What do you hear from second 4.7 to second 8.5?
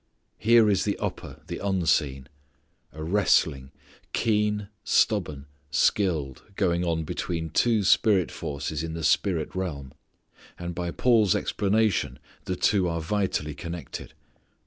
stubborn, skilled, going on between two spirit